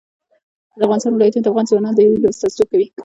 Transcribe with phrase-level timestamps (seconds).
[0.77, 2.87] د افغانستان ولايتونه د افغان ځوانانو د هیلو استازیتوب کوي.